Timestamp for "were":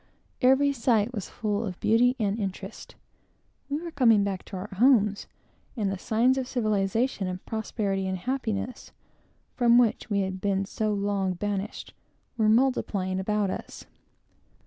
3.79-3.91, 12.35-12.49